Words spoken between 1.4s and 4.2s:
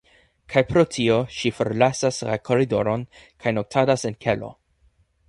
forlasas la koridoron kaj noktadas en